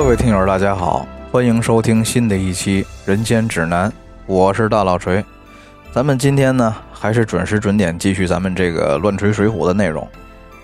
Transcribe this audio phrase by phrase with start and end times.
[0.00, 3.90] 各位听友，大家好，欢迎收听新的一期《人间指南》，
[4.24, 5.22] 我是大老锤。
[5.92, 10.08] 咱们今天呢，还是准时准点继续咱们这个乱锤水浒的内容。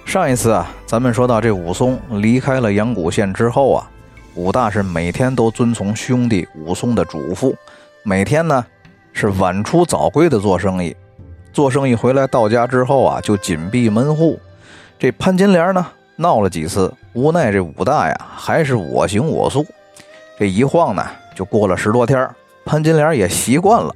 [0.06, 3.90] 上一次啊，咱们说到这武松离开了阳谷县之后啊，
[4.34, 7.54] 武大是每天都遵从兄弟武松的嘱咐，
[8.04, 8.64] 每天呢
[9.12, 10.96] 是晚出早归的做生意。
[11.52, 14.40] 做生意回来到家之后啊，就紧闭门户。
[14.98, 19.64] 这潘金莲呢闹了几次，无奈这武大呀还是我行我素。
[20.38, 22.28] 这一晃呢，就过了十多天，
[22.64, 23.94] 潘金莲也习惯了。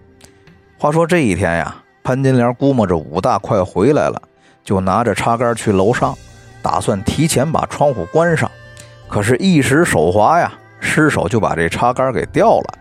[0.78, 4.20] 话说这一天呀，潘金莲估摸着武大快回来了，
[4.62, 6.16] 就拿着插杆去楼上，
[6.62, 8.50] 打算提前把窗户关上。
[9.08, 12.74] 可是，一时手滑呀，失手就把这插杆给掉了，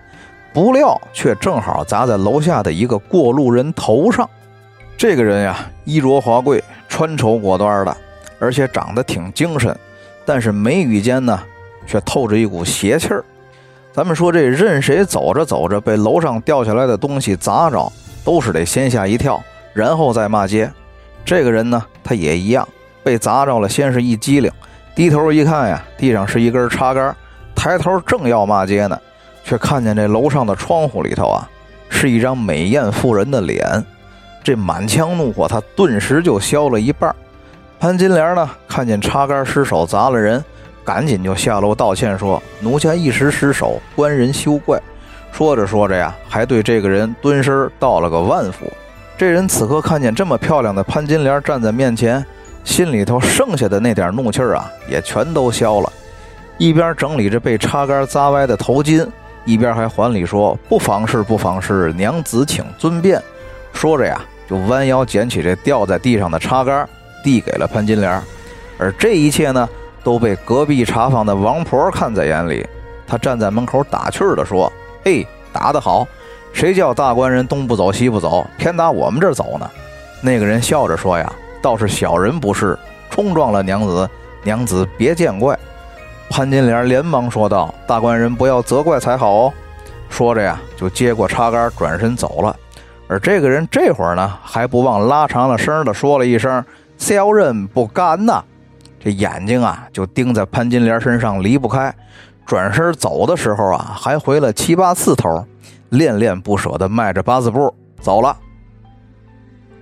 [0.54, 4.30] 不料却正好砸在楼下的一个过路人头上。
[4.98, 7.98] 这个人呀，衣着华贵，穿绸裹缎的，
[8.40, 9.78] 而且长得挺精神，
[10.26, 11.40] 但是眉宇间呢，
[11.86, 13.24] 却透着一股邪气儿。
[13.92, 17.92] 咱们说这任谁走着走着被楼上掉下来的东西砸着，
[18.24, 19.42] 都是得先吓一跳，
[19.74, 20.72] 然后再骂街。
[21.26, 22.68] 这个人呢，他也一样，
[23.04, 24.52] 被砸着了，先是一激灵，
[24.96, 27.14] 低头一看呀，地上是一根插杆，
[27.54, 28.98] 抬头正要骂街呢，
[29.44, 31.50] 却看见这楼上的窗户里头啊，
[31.90, 33.84] 是一张美艳妇人的脸。
[34.42, 37.14] 这满腔怒火，他顿时就消了一半。
[37.80, 40.44] 潘金莲呢，看见插杆失手砸了人。
[40.84, 44.78] 赶紧就下楼道歉，说奴家一时失手，官人休怪。
[45.32, 48.66] 说着说着呀，还对这个人蹲身道了个万福。
[49.18, 52.26] 这人此刻看见这么漂亮的潘金莲站在面前，
[52.64, 55.90] 心里头剩下的那点怒气啊，也全都消了。
[56.58, 59.08] 一边整理着被插杆砸歪的头巾，
[59.46, 63.22] 一边还还礼说：“不妨事，不妨事，娘子请尊便。”
[63.72, 66.90] 说着呀，就弯腰捡起这掉在地上的插杆，
[67.24, 68.22] 递给了潘金莲。
[68.78, 69.68] 而这一切呢？
[70.02, 72.66] 都被隔壁茶坊的王婆看在眼里，
[73.06, 74.72] 她站在门口打趣儿地说
[75.04, 76.08] ：“嘿，打得好！
[76.54, 79.70] 谁叫大官人东不走西不走，偏打我们这儿走呢？”
[80.24, 82.80] 那个人笑着说：“呀，倒是小人不是，
[83.10, 84.10] 冲撞了娘子，
[84.42, 85.60] 娘子别见怪。”
[86.32, 89.54] 潘金莲连忙说道：“大官人不要责怪才好哦。”
[90.10, 92.56] 说着呀，就接过插杆，转身走了。
[93.10, 96.64] 而这个人这会儿呢，还不忘拉长了声的说了一声
[97.00, 98.44] ：“小人不敢呐。”
[99.02, 101.92] 这眼睛啊，就盯在潘金莲身上离不开。
[102.46, 105.46] 转身走的时候啊，还回了七八次头，
[105.90, 108.36] 恋恋不舍地迈着八字步走了。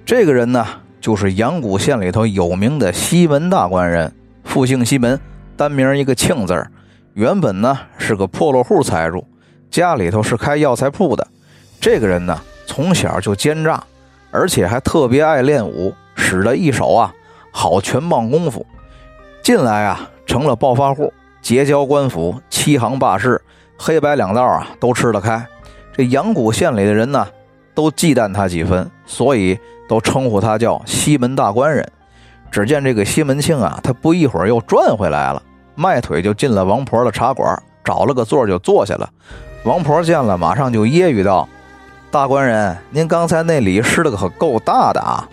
[0.05, 0.65] 这个人呢，
[1.01, 4.13] 就是阳谷县里头有名的西门大官人，
[4.43, 5.19] 复姓西门，
[5.55, 6.69] 单名一个庆字儿。
[7.13, 9.25] 原本呢是个破落户财主，
[9.71, 11.25] 家里头是开药材铺的。
[11.79, 13.83] 这个人呢，从小就奸诈，
[14.29, 17.13] 而且还特别爱练武，使了一手啊
[17.51, 18.65] 好拳棒功夫。
[19.41, 23.41] 近来啊，成了暴发户，结交官府，欺行霸市，
[23.77, 25.47] 黑白两道啊都吃得开。
[25.93, 27.25] 这阳谷县里的人呢，
[27.73, 29.57] 都忌惮他几分，所以
[29.87, 31.89] 都称呼他叫西门大官人。
[32.51, 35.41] 只见这个西门庆啊，他不一会儿又转回来了，
[35.75, 39.09] 迈腿就进了王婆的茶馆，找了个座就坐下了。
[39.63, 41.47] 王婆见了，马上就揶揄道
[42.11, 45.27] ：“大官人，您刚才那礼施的可够大的啊！”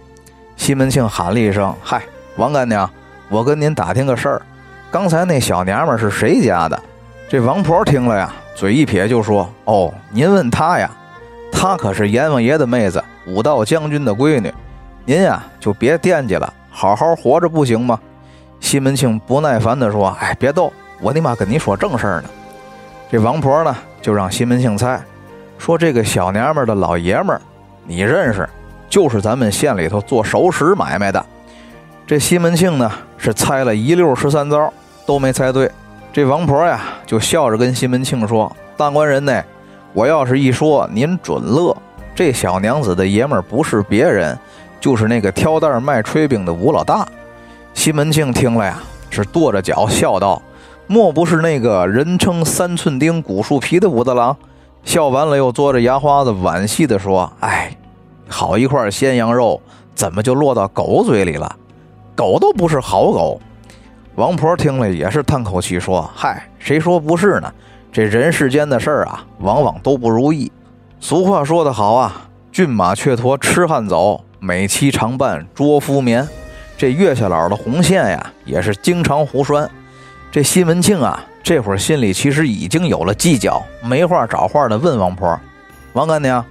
[0.57, 2.03] 西门庆喊了一声：“嗨，
[2.37, 2.89] 王干娘。”
[3.31, 4.43] 我跟您打听个事儿，
[4.91, 6.81] 刚才那小娘们是谁家的？
[7.29, 10.91] 这王婆听了呀，嘴一撇就说：“哦，您问她呀，
[11.51, 14.53] 她可是阎王爷的妹子，武道将军的闺女，
[15.07, 17.99] 您呀就别惦记了，好好活着不行吗？”
[18.61, 22.29] 西门庆不耐烦地说：“哎，别逗，我你妈跟你说正事儿呢。”
[23.11, 25.01] 这王婆呢就让西门庆猜，
[25.59, 27.41] 说这个小娘们的老爷们儿
[27.87, 28.49] 你认识，
[28.95, 31.27] 就是咱们县里头做熟食买卖的。
[32.07, 32.89] 这西门庆呢
[33.19, 34.73] 是猜了一溜十三招
[35.05, 35.69] 都没猜对，
[36.13, 39.43] 这王婆呀就笑着跟西门庆说：“大官人呢，
[39.95, 41.77] 我要是一说您准乐。
[42.15, 44.39] 这小娘子的爷们儿不是别人，
[44.81, 47.05] 就是那个挑担卖炊饼的吴老大。”
[47.75, 48.81] 西门庆听了呀
[49.11, 50.41] 是跺着脚笑道
[50.87, 54.37] ：“莫不是那个人称三寸钉、古树皮的武大郎？”
[54.87, 57.77] 笑完了又嘬着牙花子惋惜地说：“哎，
[58.29, 59.61] 好一块鲜羊肉，
[59.95, 61.57] 怎么就落到狗嘴里了？”
[62.17, 63.41] 狗都不是好狗，
[64.15, 67.53] 王婆听了也是叹口气说：“嗨，谁说不是呢？
[67.93, 70.51] 这人世间的事儿啊，往往都不如意。
[71.01, 76.29] 俗话说得好啊，骏马却驮痴汉走，美妻常伴捉夫眠。
[76.77, 79.69] 这月下老的红线呀，也是经常胡拴。
[80.31, 85.39] 这西门庆啊，这会儿心里其实已经有了计较，没话找话的问王婆
[85.95, 86.45] ：‘王干娘，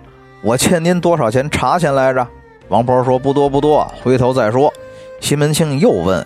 [0.43, 2.27] 我欠您多少钱茶钱来着？’
[2.67, 4.71] 王婆说：‘不多不多，回头再说。’
[5.21, 6.25] 西门庆又问：“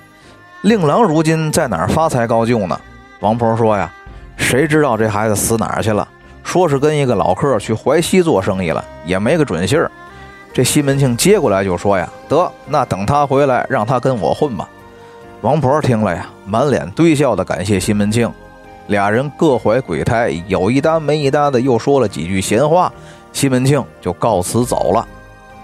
[0.64, 2.80] 令郎如今在哪儿发财高就呢？”
[3.22, 3.94] 王婆说：“呀，
[4.36, 6.08] 谁知道这孩子死哪儿去了？
[6.44, 9.92] 说是跟一个老客去淮西做生意了，也没个准信儿。
[10.52, 14.68] 这西门庆接过来就说呀：“得，那等他回来，让他跟我混吧。”
[15.42, 18.32] 王婆听了呀，满脸堆笑的感谢西门庆。
[18.88, 22.92] 俩人各怀鬼胎，有一搭没一搭的又说了几句闲话，
[23.32, 25.08] 西门庆就告辞走了。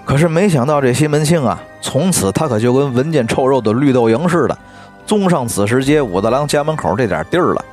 [0.05, 4.57] 可是没想到这西门庆啊，从此他可就跟闻见臭肉的绿豆蝇似的，
[5.05, 7.65] 综上子时街武大郎家门口这点地儿了。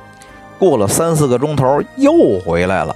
[0.57, 2.95] 过了三四个钟头，又回来了，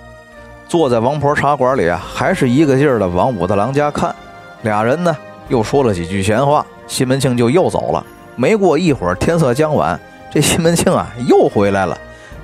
[0.67, 4.15] 坐在王婆茶馆里啊，还是一个劲儿的往武大郎家看。
[4.61, 5.15] 俩人呢
[5.49, 8.05] 又说了几句闲话，西门庆就又走了。
[8.35, 9.99] 没过一会儿，天色将晚，
[10.31, 11.97] 这西门庆啊又回来了。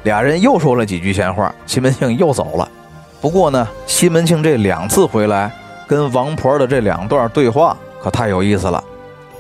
[0.04, 2.68] 俩人又说了几句闲话，西门庆又走了。
[3.22, 5.52] 不过呢，西门庆这两次回来，
[5.88, 8.84] 跟王婆的这两段对话可太有意思了。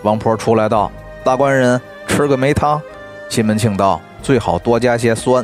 [0.03, 0.91] 王婆出来道
[1.25, 2.79] ：“大官人吃个梅汤。”
[3.27, 5.43] 西门庆道：“最好多加些酸。”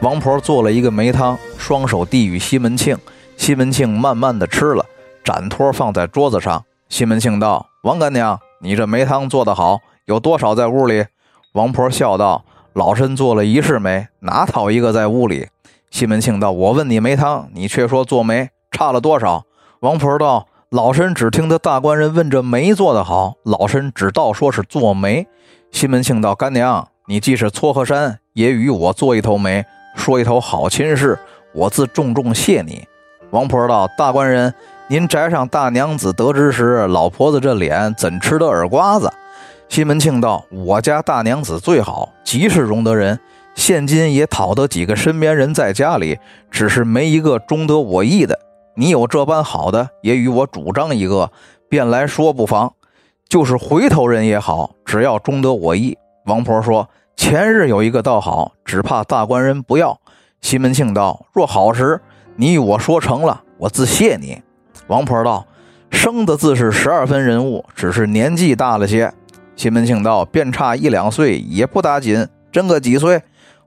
[0.00, 2.94] 王婆做了一个梅汤，双手递与西门庆。
[3.38, 4.84] 西门庆慢慢的吃了，
[5.24, 6.62] 盏托放在桌子上。
[6.90, 11.06] 西门庆道：“王干娘，你这梅汤做得好，有多少在屋里？”
[11.54, 12.44] 王婆笑道。
[12.74, 15.46] 老身做了一世梅，哪讨一个在屋里？
[15.92, 19.44] 西门庆道：“我问你梅汤，你却说做媒差了多少？”
[19.80, 25.26] 王婆道：“老身只听得大官人问这媒做得好，老身只道说是做媒。”
[25.70, 29.62] 西门庆道：“干娘，你既是撮合山，也与我做一头媒，
[29.94, 31.18] 说一头好亲事，
[31.54, 32.82] 我自重重谢你。”
[33.30, 34.52] 王婆道：“大官人，
[34.88, 39.12] 您宅上大娘子得知时，老婆子这脸怎吃得耳瓜子？”
[39.68, 43.20] 西门庆道：“我家大娘子最好，极是容得人。
[43.54, 46.18] 现今也讨得几个身边人在家里，
[46.50, 48.38] 只是没一个中得我意的。
[48.74, 51.30] 你有这般好的，也与我主张一个，
[51.68, 52.72] 便来说不妨。
[53.28, 55.96] 就是回头人也好，只要中得我意。”
[56.26, 59.98] 王婆说：“前日有一个倒好，只怕大官人不要。”
[60.40, 62.00] 西门庆道：“若好时，
[62.36, 64.40] 你与我说成了，我自谢你。”
[64.88, 65.46] 王婆道
[65.90, 69.12] ：“生的自是十二分人物，只是年纪大了些。”
[69.54, 73.22] 西门庆道：“便差一两岁也不打紧，真个几岁？”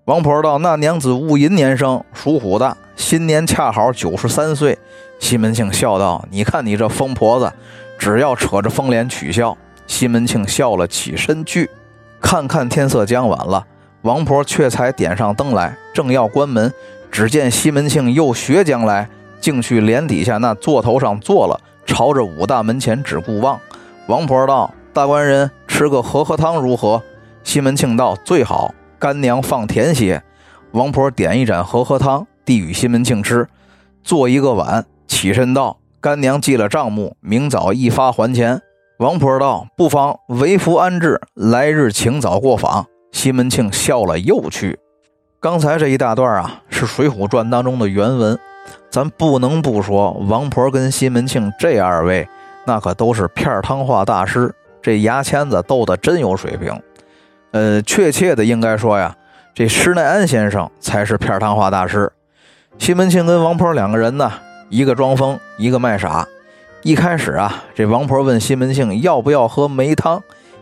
[0.05, 4.77] 王婆道：“那娘子戊寅年生，属虎的，新年恰好九十三岁。”
[5.19, 7.51] 西门庆笑道：“你看你这疯婆子，
[7.97, 9.57] 只要扯着风帘取笑。”
[9.87, 11.67] 西门庆笑了，起身去。
[12.21, 13.65] 看看天色将晚了，
[14.03, 16.71] 王婆却才点上灯来，正要关门，
[17.11, 19.09] 只见西门庆又学将来，
[19.41, 23.59] 竟去帘底下那座头上坐了，朝着武大门前只顾望。
[24.05, 27.01] 王婆道：“大官人。”吃个和合汤如何？
[27.43, 28.73] 西门庆道：“最好，
[29.05, 30.23] 干娘放甜些。”
[30.73, 33.47] 王婆点一盏和合汤，递与西门庆吃，
[34.03, 38.59] 做一个碗，起身道：“干娘记了账目，明早一发还钱。”
[38.97, 44.79] 王婆道：“不妨，为夫安置，来日请早过访。”西门庆笑了，又去。
[45.39, 48.35] 刚才这一大段啊，是《水浒传》当中的原文，
[48.89, 52.27] 咱不能不说，王婆跟西门庆这二位，
[52.65, 54.51] 那可都是片汤话大师。
[54.81, 56.81] 这牙签子斗得真有水平，
[57.55, 59.15] 呃，确切的应该说呀，
[59.53, 62.11] 这施耐庵先生才是片汤话大师。
[62.77, 64.29] 西门庆跟王婆两个人呢，
[64.67, 66.27] 一个装疯，一个卖傻。
[66.81, 70.21] 一开始啊，这王婆问西门庆要不要喝梅汤，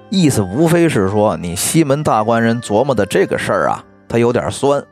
[0.10, 4.86] 意思无非是说你西门大官人琢磨的这个事儿啊，他有点酸。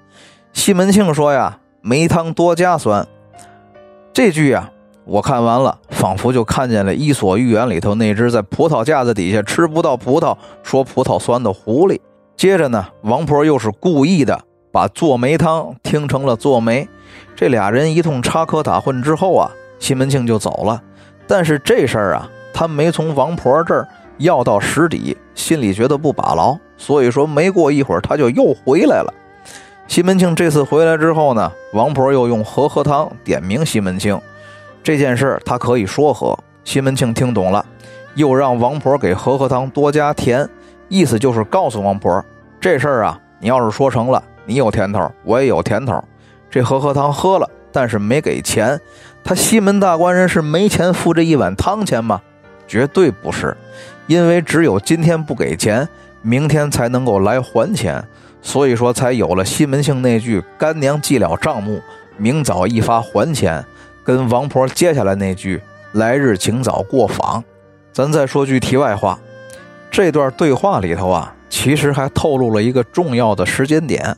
[0.54, 3.06] 西门庆说呀，梅汤多加酸。
[4.12, 4.72] 这句呀。
[5.04, 12.00] 我看完了，仿佛就看见了《伊索寓言》里头那只在葡萄架子底下吃不到葡萄，说葡萄酸的狐狸。
[12.36, 14.42] 接着呢，王婆又是故意的
[14.72, 16.90] 把做梅汤听成了做媒。
[17.36, 20.82] 这俩人一通插科打诨之后啊，西门庆就走了。
[21.28, 29.14] 但是这事儿啊，他没从王婆这儿要到实底，心里觉得不把牢，所以说没过一会儿他就又回来了。
[29.88, 34.20] 西门庆这次回来之后呢，王婆又用和合汤点名西门庆。
[34.84, 37.66] 这件事他可以说和，西门庆听懂了，
[38.16, 40.48] 又让王婆给和合汤多加甜，
[40.90, 42.24] 意思就是告诉王婆，
[42.60, 46.04] 这事儿啊，你要是说成了，你有甜头，我也有甜头。
[46.50, 48.80] 这和合汤喝了，但是没给钱，
[49.24, 52.22] 他西门大官人是没钱付这一碗汤钱吗？
[52.68, 53.56] 绝对不是，
[54.08, 55.88] 因为只有今天不给钱，
[56.22, 58.04] 明天才能够来还钱，
[58.42, 61.82] 所以说才有了西门庆那句“干娘记了账目，
[62.18, 63.64] 明早一发还钱”。
[64.04, 65.62] 跟王婆接下来那句
[65.94, 67.44] “来日请早过访”，
[67.94, 69.20] 咱再说句题外话，
[69.90, 74.16] 这段对话里头啊，其实还透露了一个重要的时间点。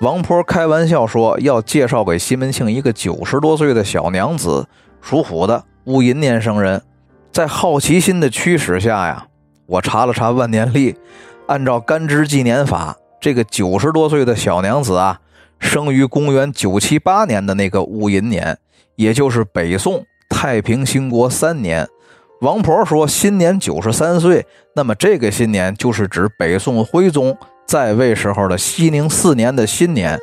[0.00, 4.66] 王婆开玩笑说要介绍给西门庆一个九十多岁的小娘子，
[5.02, 6.80] 属虎的，戊寅年生人。
[7.32, 9.26] 在好奇心的驱使下呀，
[9.66, 10.96] 我查了查万年历，
[11.48, 15.20] 按照干支纪年法，这个九十多岁的小娘子啊，
[15.58, 18.56] 生于公元九七八年的那个戊寅年，
[18.98, 21.86] 也就是北宋太平兴国三年。
[22.40, 30.18] 王婆说新年九十三岁，那么这个新年就是指北宋徽宗在位时候的熙宁四年的新年。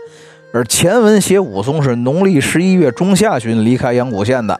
[0.53, 4.59] 而前文写武松是农历十一月中下旬离开阳谷县的。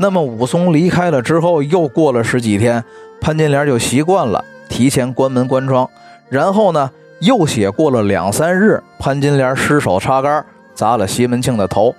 [0.00, 2.82] 那么武松离开了之后，又过了十几天，
[3.20, 5.88] 潘金莲就习惯了提前关门关窗。
[6.28, 11.94] 然后呢，又写过了两三日，潘金莲失手插杆砸了西门庆的头。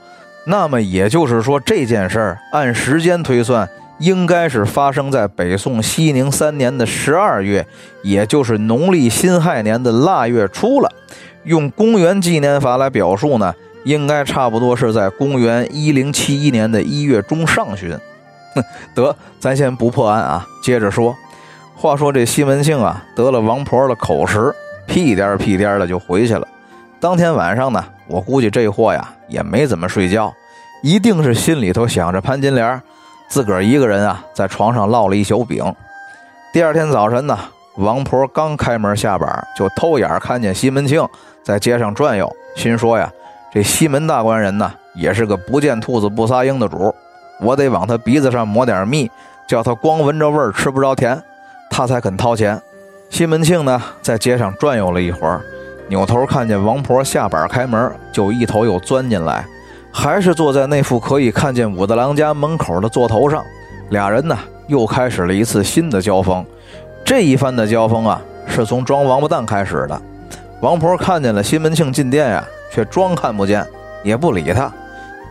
[0.47, 3.69] 那么也就是说，这件事儿按时间推算。
[3.99, 7.65] 应该是发生在北宋熙宁三年的十二月，
[8.03, 10.91] 也就是农历辛亥年的腊月初了。
[11.45, 13.51] 用公元纪年法来表述呢，
[13.85, 17.97] 应该差不多是在公元一零七一年的一月中上旬。
[18.53, 18.63] 哼，
[18.93, 21.17] 得，咱先不破案啊，接着说。
[21.75, 24.53] 话说这西门庆啊，得了王婆的口实，
[24.85, 26.47] 屁颠屁颠的就回去了。
[26.99, 30.33] 当天晚上呢，我估计这货呀也没怎么睡觉，
[30.81, 32.81] 一定是心里头想着潘金莲。
[33.29, 35.61] 自个儿一个人啊，在床上烙了一宿饼。
[36.53, 37.37] 第二天早晨呢，
[37.75, 41.05] 王婆刚开门下班，就偷眼看见西门庆
[41.43, 43.11] 在街上转悠，心说呀
[43.51, 46.95] ：“这西门大官人呢，也是个不见兔子不撒鹰的主，
[47.41, 49.11] 我得往他鼻子上抹点蜜，
[49.45, 51.21] 叫他光闻着味儿吃不着甜，
[51.69, 52.61] 他才肯掏钱。”
[53.11, 55.41] 西门庆呢，在街上转悠了一会儿，
[55.89, 59.45] 扭头看见王婆下板开门，就一头又钻进来。
[59.91, 63.43] 还是坐在那副可以看见武大郎家门口的座头上，
[63.89, 66.45] 俩人呢又开始了一次新的交锋。
[67.03, 69.99] 这一番的交锋啊，是从装王八蛋开始的。
[70.61, 73.65] 王婆看见了西门庆进店呀，却装看不见，
[74.03, 74.71] 也不理他。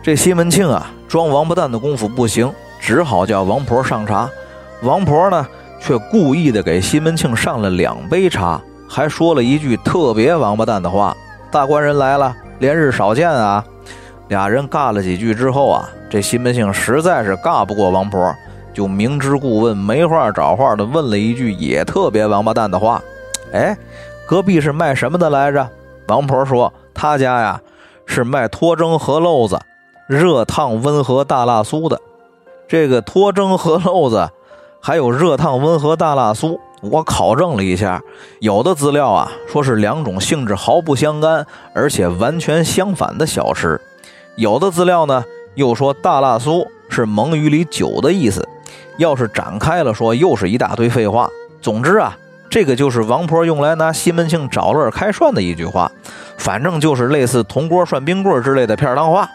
[0.01, 4.29] 这西门庆啊，装王八蛋的功夫不行，只好叫王婆上茶。
[4.81, 5.47] 王婆呢，
[5.79, 11.15] 却故意的给西门庆上了两杯茶，还说了一句特别王八蛋的话
[11.51, 13.63] ：“大官人来了，连日少见啊。”
[14.29, 18.35] 俩人尬了几句之后啊，这西门庆实在是尬不过王婆，
[18.73, 23.01] 就明知故问，没话找话的问了一句也特别王八蛋的话
[23.53, 23.77] ：“哎，
[24.27, 25.67] 隔壁是卖什么的来着？”
[26.09, 27.61] 王婆说：“他家呀
[28.05, 29.59] 是卖脱蒸和漏子、
[30.07, 31.99] 热烫温和大辣酥的。
[32.67, 34.29] 这个脱蒸和漏子，
[34.81, 38.01] 还有热烫温和大辣酥，我考证了一下，
[38.39, 43.79] 有的资料啊说是两种性质毫不相干，而且完全相反的小吃。”
[44.37, 45.23] 有的资料呢，
[45.55, 48.47] 又说大辣酥是蒙语里酒的意思。
[48.97, 51.27] 要是展开了说，又是一大堆废话。
[51.61, 52.15] 总之啊，
[52.49, 55.91] 这个就是王婆用来拿西门庆找乐开涮的一句话，
[56.37, 59.27] 反正就是类似铜锅涮冰棍之类的片汤话。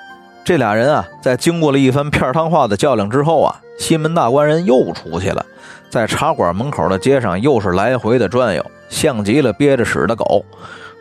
[0.44, 5.44] 这俩人啊，在经过了一番片汤话的较量之后啊，西门大官人又出去了，
[5.92, 10.42] 在茶馆门口的街上又是来回的转悠，像极了憋着屎的狗。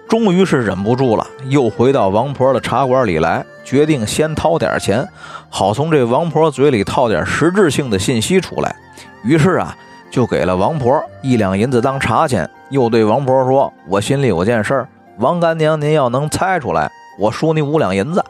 [0.06, 3.42] 终于是忍不住了，又回到王婆的茶馆里来。
[3.64, 5.08] 决定先掏点钱，
[5.50, 8.76] 好从这王婆嘴里套点实质性的信息出来。
[9.24, 9.74] 于是啊，
[10.12, 18.22] 就给了王婆一两银子当茶钱，又对王婆说：“我心里有件事儿，王干娘您要能猜出来，我输你五两银子。”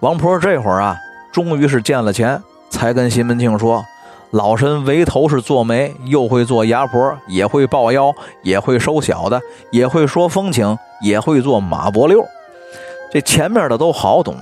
[0.00, 0.96] 王婆这会儿啊，
[1.30, 3.84] 终于是见了钱，才跟西门庆说
[4.34, 8.12] ：“老身为头是做媒，又会做牙婆，也会抱腰，
[8.42, 12.26] 也会收小的，也会说风情，也会做马伯六。”
[13.12, 14.34] 这前面的都好懂，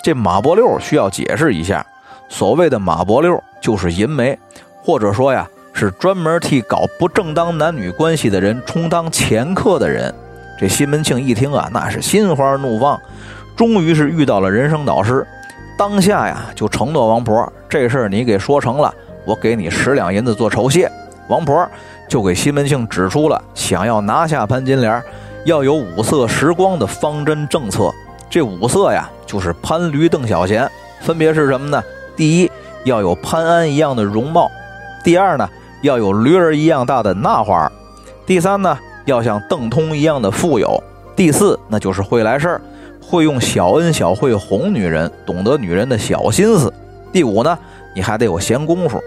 [0.00, 1.84] 这马伯六需要解释一下。
[2.28, 4.38] 所谓的马伯六就是淫媒，
[4.80, 10.14] 或者说呀，是专门替搞不正当男女关系的人充当掮客的人。
[10.56, 12.96] 这西门庆一听啊，那是心花怒放，
[13.56, 15.26] 终于是遇到了人生导师。
[15.76, 20.90] 当下呀，就承诺王婆，这事儿你给说成了，我给你十两银子做酬谢。
[21.28, 21.66] 王婆
[22.08, 25.02] 就给西门庆指出了想要拿下潘金莲，
[25.44, 27.90] 要有五色时光的方针政策。
[28.28, 30.68] 这五色呀，就是潘驴邓小闲，
[31.00, 31.82] 分别是什么呢？
[32.16, 32.50] 第一，
[32.84, 34.50] 要有潘安一样的容貌；
[35.04, 35.48] 第二呢，
[35.82, 37.70] 要有驴儿一样大的纳花；
[38.26, 40.82] 第三呢，要像邓通一样的富有；
[41.14, 42.60] 第四，那就是会来事儿，
[43.00, 46.70] 会用小恩小惠哄女人，懂得女人的小心思；
[47.12, 47.58] 第五呢，
[47.94, 49.00] 你还得有闲工夫。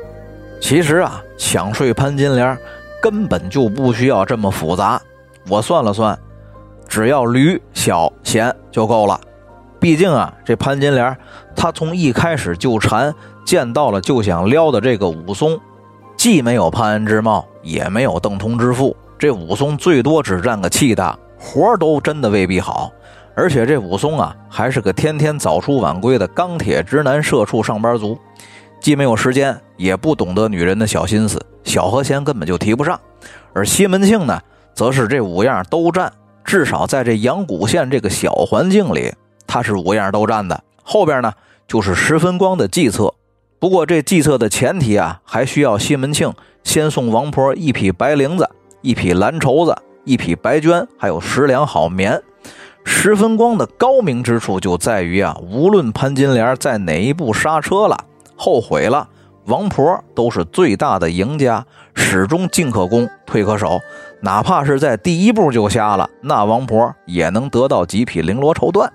[0.62, 2.58] 其实啊，想睡潘金莲，
[3.02, 5.02] 根本就不需要这么复杂。
[5.50, 6.18] 我算了算。
[6.88, 9.20] 只要驴小闲就够了，
[9.80, 11.18] 毕竟啊，这潘金莲
[11.56, 13.14] 她从一开始就馋，
[13.44, 15.60] 见到了就想撩的这个武松，
[16.16, 22.92] 既没有潘安之貌，也没有邓通之富，这武松最多只占个气大，活儿都真的未必好。
[23.34, 28.18] 而且这武松啊，还是个天天早出晚归的钢铁直男社畜上班族，
[28.86, 33.02] 既没有时间，也不懂得女人的小心思，小和弦根本就提不上。
[33.52, 34.40] 而西门庆呢，
[34.76, 36.14] 则是这五样都占。
[36.44, 39.12] 至少在这阳谷县这个小环境里，
[39.48, 40.64] 他是五样都占的。
[40.84, 41.34] 后边呢
[41.68, 43.12] 就是十分光的计策。
[43.58, 46.32] 不过这计策的前提啊，还需要西门庆
[46.64, 48.48] 先送王婆一匹白绫子、
[48.84, 52.22] 一匹蓝绸子、一匹白绢，还有十两好棉。
[52.84, 57.98] 十分光的高明之处就在于啊，无论潘金莲在哪一步刹车了、
[58.36, 59.08] 后悔了。
[59.46, 61.64] 王婆都是最大的赢家，
[61.94, 63.80] 始终进可攻，退可守。
[64.22, 68.90] 哪怕是在第一步就瞎了，那王婆也能得到几匹绫罗绸缎。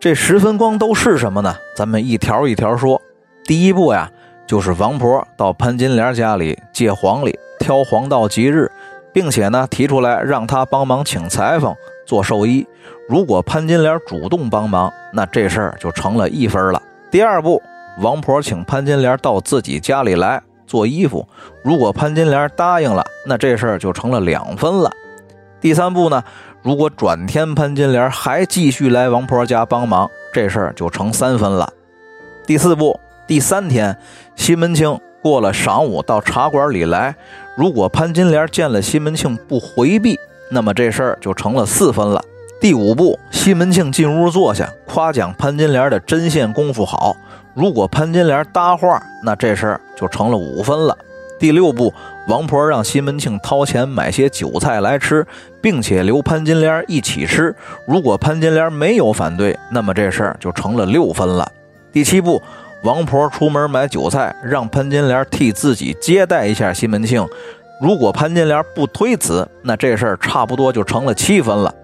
[0.00, 1.54] 这十分光都是什么呢？
[1.76, 3.02] 咱们一条一条说。
[3.44, 4.10] 第一步呀，
[4.46, 8.72] 就是王婆到潘金莲家里借黄历，挑黄道吉日，
[9.12, 12.66] 并且呢提出来让他帮忙请裁缝做寿衣。
[13.10, 16.80] 如果潘金莲主动帮忙，那这事儿就成了一分了。
[17.10, 17.60] 第二步。
[17.98, 21.26] 王婆请潘金莲到自己家里来做衣服，
[21.62, 24.90] 如果潘金莲答应了，那这事儿就成了两分了。
[25.60, 26.24] 第三步呢，
[26.62, 31.70] 如果转天潘金莲还继续来王婆家帮忙，这事儿就成三分了。
[32.46, 33.96] 第四步，第三天，
[34.34, 37.14] 西门庆过了晌午到茶馆里来，
[37.56, 40.18] 如果潘金莲见了西门庆不回避，
[40.50, 42.20] 那么这事儿就成了四分了。
[42.60, 47.16] 第五步，西门庆进屋坐下，夸奖潘金莲的针线功夫好。
[47.54, 50.96] 如果潘金莲搭话，那这事儿就成了五分了。
[51.38, 51.92] 第六步，
[52.28, 55.26] 王婆让西门庆掏钱买些酒菜来吃，
[55.60, 57.54] 并且留潘金莲一起吃。
[57.86, 61.50] 如果潘金莲没有反对，那么这事儿就成了六分了。
[61.92, 62.40] 第七步，
[62.84, 67.26] 王婆出门买酒菜，让潘金莲替自己接待一下西门庆。
[67.80, 71.74] 如果潘金莲不推辞，那这事儿差不多就成了七分了。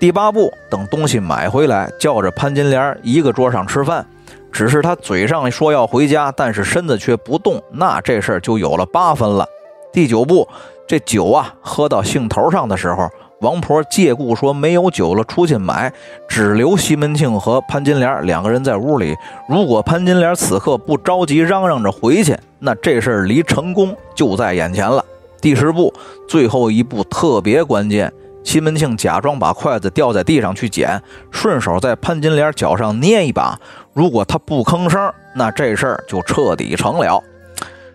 [0.00, 4.04] 第八步，等东西买回来，叫着潘金莲一个桌上吃饭。
[4.52, 9.46] 只是他嘴上说要回家，但是身子却不动，那这事儿就有了八分了。
[9.92, 10.46] 第九步，
[10.86, 13.08] 这酒啊喝到兴头上的时候，
[13.40, 15.92] 王婆借故说没有酒了，出去买，
[16.28, 19.16] 只留西门庆和潘金莲两个人在屋里。
[19.48, 25.04] 如果潘金莲此刻不着急嚷嚷着回去，那这事儿离成功就在眼前了。
[25.40, 25.92] 第十步，
[26.28, 28.12] 最后一步特别关键。
[28.44, 31.00] 西门庆假装把筷子掉在地上去捡，
[31.30, 33.56] 顺手在潘金莲脚上捏一把。
[33.92, 37.22] 如果他不吭声，那这事儿就彻底成了。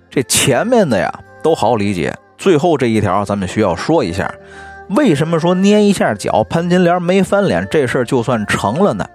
[0.10, 1.12] 这前面的呀
[1.44, 4.32] 都好理解，最后这一条咱们需要说一下，
[4.90, 9.06] 为什么说捏一下脚，潘金莲没翻脸，这事儿就算成了呢？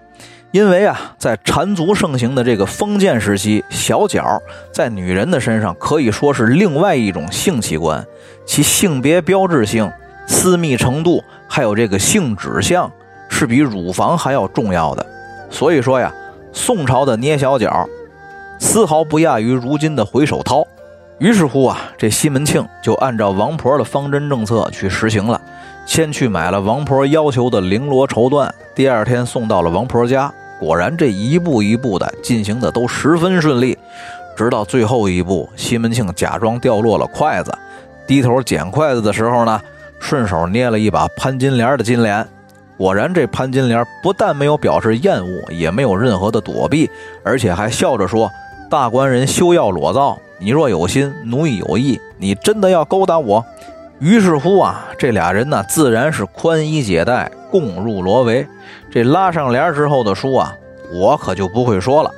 [0.51, 8.05] 因为啊，在缠足盛行的这个封建时期，小脚在女人的身上可以说是另外一种性器官，
[8.45, 9.91] 其性别标志性。
[10.27, 12.91] 私密程度还有这个性指向
[13.29, 15.05] 是比乳房还要重要的，
[15.51, 16.15] 所以说呀，
[16.53, 17.89] 宋朝的捏小脚
[18.59, 20.67] 丝毫不亚于如今的回手掏。
[21.19, 25.41] 于是乎啊，这西门庆就按照王婆的方针政策去实行了，
[25.87, 30.33] 先去买了王婆要求的绫罗绸缎，第二天送到了王婆家。
[30.61, 33.77] 果然这一步一步的进行的都十分顺利，
[34.37, 37.53] 直到最后一步，西门庆假装掉落了筷子，
[38.07, 39.61] 低头捡筷子的时候呢。
[40.05, 42.27] 顺手捏了一把潘金莲的金莲，
[42.83, 46.91] 果然这潘金莲不但没有表示厌恶，也没有任何的躲避，
[47.23, 48.29] 而且还笑着说
[48.69, 53.47] ：“大官人休要裸造，你若有心，奴役有意，你真的要勾搭我？”
[54.03, 58.45] 于是乎啊，这俩人呢，自然是宽衣解带，共入罗帷。
[58.91, 60.53] 这拉上帘之后的书啊，
[60.93, 62.11] 我可就不会说了。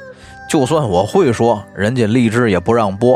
[0.49, 3.15] 就算我会说，人家荔枝也不让播。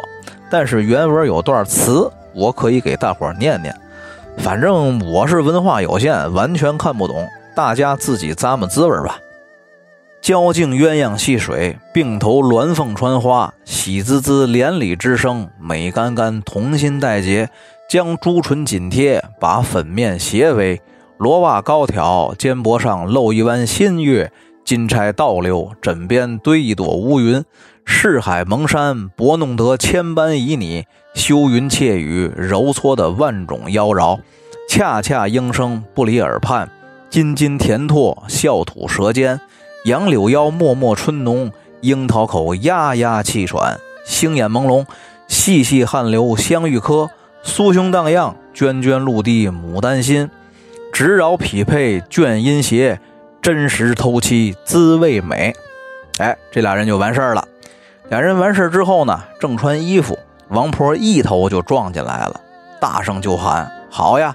[0.51, 3.75] 但是原文有段词，我可以给大伙念念。
[4.37, 7.27] 反正我是文化有限，完全看不懂，
[7.59, 9.19] 大家自己咂摸滋味吧。
[10.21, 17.51] 交颈鸳鸯戏水，并头鸾凤穿花，喜滋滋连理之声，美干干同心带结。
[17.91, 20.81] 将朱唇紧贴，把粉面斜微，
[21.17, 24.31] 罗袜高挑，肩膊上露一弯新月，
[24.65, 27.45] 金钗倒溜，枕边堆一朵乌云。
[27.85, 34.21] 世海蒙山，博弄得千般旖旎；修云窃雨，揉搓的万种妖娆。
[34.69, 36.71] 恰恰莺声不离耳畔，
[37.11, 39.41] 津津甜唾，笑吐舌尖。
[39.85, 43.79] 杨柳腰，脉脉春浓；樱桃口，压压气喘。
[44.05, 44.85] 星眼朦胧，
[45.27, 47.09] 细细汗流香玉颗；
[47.45, 50.29] 酥胸荡漾，涓涓露滴牡丹心。
[50.93, 53.01] 直饶匹配倦音邪，
[53.41, 55.55] 真实偷妻滋味美。
[56.19, 57.47] 哎，这俩人就完事儿了。
[58.11, 60.19] 俩人完事儿之后呢，正穿衣服，
[60.49, 62.41] 王婆一头就撞进来了，
[62.81, 64.35] 大声就喊：“好呀，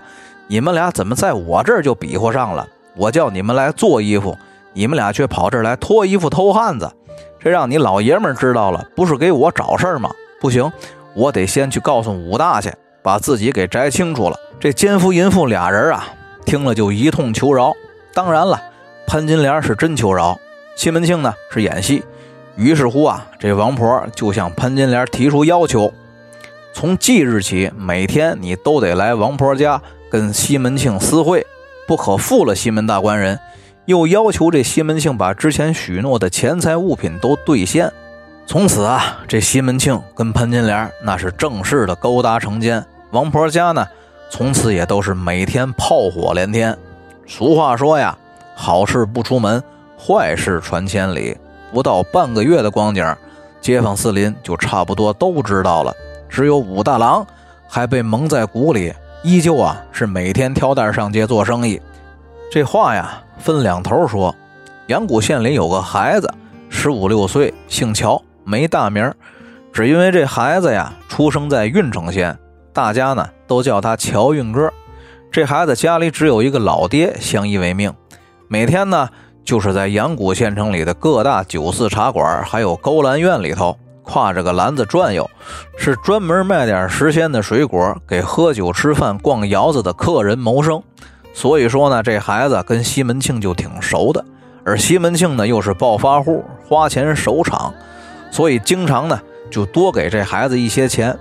[0.54, 2.68] 你们俩怎么在我这儿就比划上了？
[2.96, 4.38] 我叫你们来做衣服，
[4.74, 6.88] 你们俩却跑这儿来脱衣服偷汉子，
[7.39, 10.12] 这让你老爷们知道了，不是给我找事儿吗？
[10.39, 10.72] 不行，
[11.16, 16.06] 我得先去告诉武大去，把自己给摘清楚了。”这奸夫淫妇俩人啊，
[16.46, 17.74] 听了就一通求饶。
[18.13, 18.62] 当然了。
[19.08, 20.39] 潘金莲是真求饶，
[20.76, 22.04] 西门庆呢是演戏。
[22.56, 25.92] 于是乎啊，这王婆就向潘金莲提出要求：
[26.76, 29.82] 从即日起，每天你都得来王婆家
[30.13, 31.43] 跟西门庆私会，
[31.88, 33.39] 不可负了西门大官人。
[33.86, 37.91] 又要求这西门庆把之前许诺的钱财物品都兑现。
[38.45, 42.86] 从此啊，这西门庆跟潘金莲那是正式的勾搭成奸。
[43.10, 43.88] 王婆家呢，
[44.30, 46.78] 从此也都是每天炮火连天。
[47.26, 48.15] 俗话说呀，
[48.54, 49.63] 好事不出门，
[49.97, 51.36] 坏事传千里。
[51.73, 53.04] 不到半个月的光景，
[53.60, 55.91] 街坊四邻就差不多都知道了。
[56.30, 57.26] 只有武大郎
[57.67, 61.81] 还被蒙在鼓里，依旧啊是每天挑担上街做生意。
[62.51, 64.36] 这话呀分两头说。
[64.88, 66.29] 阳谷县里有个孩子，
[66.69, 69.13] 十五六岁，姓乔，没大名，
[69.71, 72.38] 只因为这孩子呀出生在郓城县，
[72.73, 74.71] 大家呢都叫他乔运哥。
[75.31, 77.93] 这孩子家里只有一个老爹相依为命，
[78.47, 79.09] 每天呢。
[79.45, 85.30] 就是在阳谷县城里的各大酒肆茶馆，还有勾栏院里头，挎着个篮子转悠，
[85.78, 90.82] 是专门卖点时鲜的水果给喝酒吃饭、逛窑子的客人谋生。
[91.34, 94.24] 所以说呢，这孩子跟西门庆就挺熟的。
[94.66, 97.74] 而西门庆呢，又是暴发户，花钱守场，
[98.32, 101.18] 所以经常呢就多给这孩子一些钱。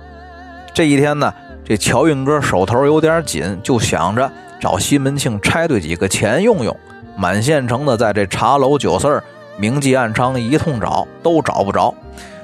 [0.73, 1.33] 这一天呢，
[1.65, 6.75] 这乔运哥手头有点紧，就想着找西门庆拆对几个钱用用。
[7.17, 9.21] 满县城的，在这茶楼酒肆
[9.57, 11.93] 明记暗娼一通找，都找不着，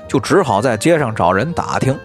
[0.09, 1.97] 就只好在街上找人打听。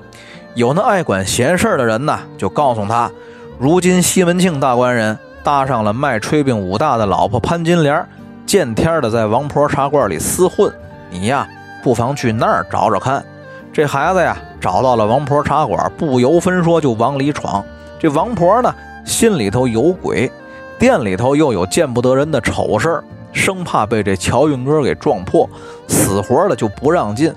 [0.54, 3.10] 有那爱管闲事的人呢，就告诉他，
[3.58, 8.06] 如今西门庆大官人搭上了卖炊饼武大的老婆潘金莲，
[8.46, 10.72] 见天的在王婆茶馆里厮混。
[11.10, 11.48] 你呀，
[11.82, 13.24] 不妨去那儿找找看。
[13.72, 17.64] 这孩子呀，找到了王婆茶馆，不由分说就往里闯。
[17.98, 18.72] 这王婆呢，
[19.04, 20.30] 心里头有鬼。
[20.78, 25.48] 店里头又有见不得人的丑事儿，生怕被这乔运哥给撞破，
[25.88, 27.32] 死活的就不让进。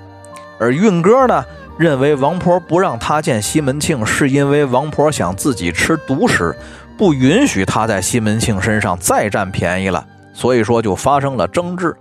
[0.58, 1.44] 而运哥呢，
[1.78, 6.54] 认为王婆不让他见西门庆，是因为王婆想自己吃独食，
[6.96, 10.04] 不允许他在西门庆身上再占便宜了。
[10.32, 11.96] 所以说就发生了争执，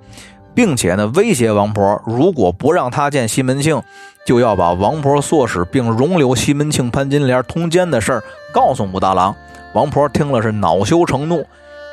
[0.53, 3.81] 并且呢威胁王婆，如果不让他见西门庆，
[4.25, 9.35] 就要把王婆唆使并容留西门庆、潘金莲通奸的事儿告诉武大郎。
[9.73, 11.45] 王婆听了是恼羞成怒，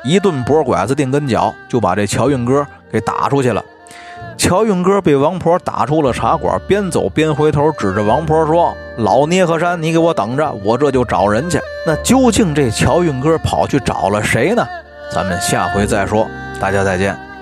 [0.05, 3.63] 一顿拨拐子、腚跟脚，就把这乔运哥给打出去了。
[4.37, 14.67] 乔运哥被王婆打出了茶馆，边走边回头指着王婆说：“老捏河山，你给我等着，我这就找人去。”那究竟这乔运哥跑去找了谁呢？
[15.13, 16.27] 咱们下回再说。
[16.61, 17.34] 大家再见。